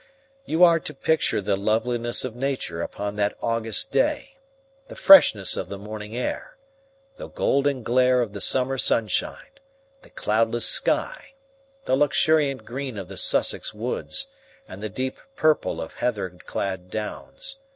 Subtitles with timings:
[0.45, 4.39] You are to picture the loveliness of nature upon that August day,
[4.87, 6.57] the freshness of the morning air,
[7.17, 9.59] the golden glare of the summer sunshine,
[10.01, 11.35] the cloudless sky,
[11.85, 14.25] the luxuriant green of the Sussex woods,
[14.67, 17.59] and the deep purple of heather clad downs.